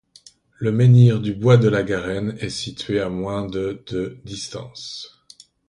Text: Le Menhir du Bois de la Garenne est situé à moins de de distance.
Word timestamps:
Le 0.57 0.71
Menhir 0.71 1.19
du 1.21 1.31
Bois 1.35 1.57
de 1.57 1.67
la 1.67 1.83
Garenne 1.83 2.35
est 2.39 2.49
situé 2.49 2.99
à 3.01 3.07
moins 3.09 3.45
de 3.45 3.83
de 3.85 4.17
distance. 4.25 5.23